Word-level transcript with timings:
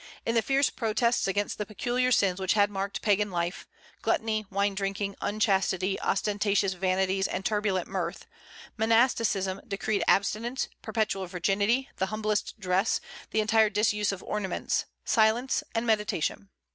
In 0.25 0.33
the 0.33 0.41
fierce 0.41 0.71
protests 0.71 1.27
against 1.27 1.59
the 1.59 1.65
peculiar 1.67 2.11
sins 2.11 2.39
which 2.39 2.53
had 2.53 2.71
marked 2.71 3.03
Pagan 3.03 3.29
life, 3.29 3.67
gluttony, 4.01 4.47
wine 4.49 4.73
drinking, 4.73 5.15
unchastity, 5.21 5.99
ostentatious 6.01 6.73
vanities, 6.73 7.27
and 7.27 7.45
turbulent 7.45 7.87
mirth, 7.87 8.25
monasticism 8.77 9.61
decreed 9.67 10.03
abstinence, 10.07 10.69
perpetual 10.81 11.27
virginity, 11.27 11.87
the 11.97 12.07
humblest 12.07 12.59
dress, 12.59 12.99
the 13.29 13.41
entire 13.41 13.69
disuse 13.69 14.11
of 14.11 14.23
ornaments, 14.23 14.85
silence, 15.05 15.61
and 15.75 15.85
meditation. 15.85 16.49